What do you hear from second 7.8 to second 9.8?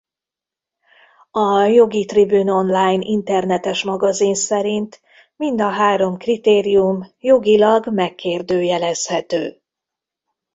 megkérdőjelezhető.